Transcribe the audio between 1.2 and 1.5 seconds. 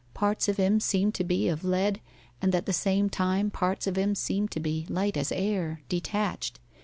be